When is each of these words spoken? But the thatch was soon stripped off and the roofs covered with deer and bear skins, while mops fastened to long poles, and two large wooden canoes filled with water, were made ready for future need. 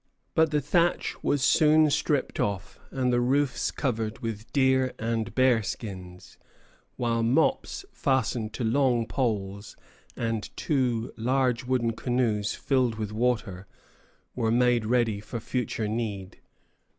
But 0.33 0.49
the 0.49 0.61
thatch 0.61 1.23
was 1.23 1.43
soon 1.43 1.91
stripped 1.91 2.39
off 2.39 2.79
and 2.89 3.13
the 3.13 3.21
roofs 3.21 3.69
covered 3.69 4.17
with 4.17 4.51
deer 4.51 4.95
and 4.97 5.35
bear 5.35 5.61
skins, 5.61 6.39
while 6.95 7.21
mops 7.21 7.85
fastened 7.93 8.51
to 8.53 8.63
long 8.63 9.05
poles, 9.05 9.77
and 10.15 10.49
two 10.57 11.13
large 11.17 11.65
wooden 11.65 11.91
canoes 11.91 12.55
filled 12.55 12.95
with 12.95 13.11
water, 13.11 13.67
were 14.35 14.49
made 14.49 14.87
ready 14.87 15.19
for 15.19 15.39
future 15.39 15.87
need. 15.87 16.39